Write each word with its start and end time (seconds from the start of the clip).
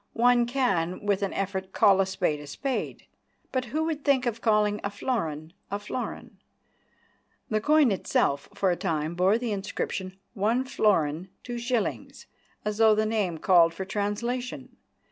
One 0.17 0.47
can 0.47 1.05
with 1.05 1.21
an 1.21 1.31
effort 1.35 1.73
call 1.73 2.01
a 2.01 2.07
spade 2.07 2.39
a 2.39 2.47
spade, 2.47 3.05
but 3.51 3.65
who 3.65 3.83
would 3.83 4.03
think 4.03 4.25
of 4.25 4.41
calling 4.41 4.81
a 4.83 4.89
florin 4.89 5.53
a 5.69 5.77
florin? 5.77 6.39
The 7.51 7.61
coin 7.61 7.91
itself 7.91 8.49
for 8.55 8.71
a 8.71 8.75
time 8.75 9.13
bore 9.13 9.37
the 9.37 9.51
inscription: 9.51 10.17
"One 10.33 10.63
Florin, 10.63 11.29
Two 11.43 11.59
Shillings," 11.59 12.25
as 12.65 12.79
though 12.79 12.95
the 12.95 13.05
name 13.05 13.37
called 13.37 13.75
for 13.75 13.85
translation. 13.85 14.75